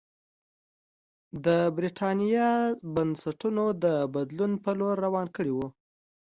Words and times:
د 1.45 1.47
برېټانیا 1.75 2.49
بنسټونه 2.95 3.63
د 3.83 3.85
بدلون 4.13 4.51
په 4.63 4.69
لور 4.79 4.95
روان 5.05 5.27
کړي 5.35 5.51
وو. 5.57 5.67